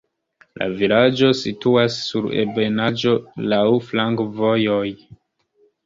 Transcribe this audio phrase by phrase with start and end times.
[0.61, 3.17] La vilaĝo situas sur ebenaĵo,
[3.55, 3.63] laŭ
[3.93, 4.85] flankovojoj.